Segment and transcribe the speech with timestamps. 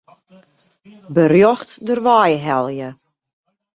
[1.15, 2.89] Berjocht dêrwei helje.